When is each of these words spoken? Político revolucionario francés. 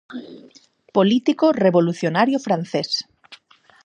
Político 0.95 1.45
revolucionario 1.65 2.39
francés. 2.47 2.89